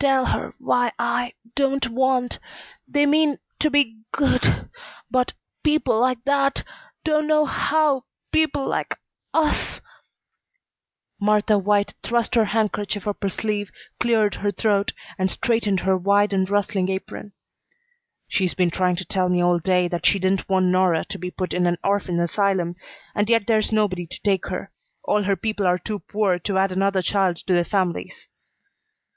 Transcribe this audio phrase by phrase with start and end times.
[0.00, 2.40] "Tell her why I don't want
[2.88, 4.68] They mean to be good
[5.12, 6.64] but people like that
[7.04, 8.02] don't know how
[8.32, 8.98] people like
[9.32, 9.80] us"
[11.20, 13.70] Martha White thrust her handkerchief up her sleeve,
[14.00, 17.32] cleared her throat, and straightened her wide and rustling apron.
[18.26, 21.30] "She's been trying to tell me all day that she didn't want Nora to be
[21.30, 22.74] put in an orphan asylum,
[23.14, 24.72] and yet there's nobody to take her.
[25.04, 28.26] All her people are too poor to add another child to their families."